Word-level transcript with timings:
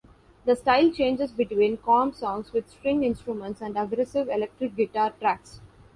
The 0.45 0.55
style 0.55 0.89
changes 0.91 1.31
between 1.31 1.77
calm 1.77 2.11
songs 2.11 2.51
with 2.53 2.71
string 2.71 3.03
instruments 3.03 3.61
and 3.61 3.77
aggressive 3.77 4.29
electric 4.29 4.75
guitar 4.75 5.11
tracks. 5.19 5.61